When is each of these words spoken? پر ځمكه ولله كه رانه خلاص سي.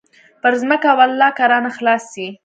پر 0.41 0.53
ځمكه 0.61 0.89
ولله 0.99 1.29
كه 1.37 1.43
رانه 1.51 1.71
خلاص 1.77 2.03
سي. 2.13 2.27